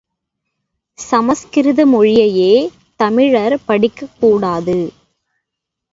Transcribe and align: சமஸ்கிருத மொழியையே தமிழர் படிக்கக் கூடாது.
சமஸ்கிருத 0.99 1.85
மொழியையே 1.85 2.53
தமிழர் 2.95 3.57
படிக்கக் 3.65 4.17
கூடாது. 4.19 4.77